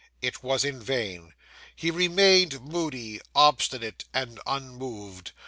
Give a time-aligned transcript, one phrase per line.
[0.19, 1.35] It was in vain.
[1.75, 5.31] He remained moody, obstinate, and unmoved.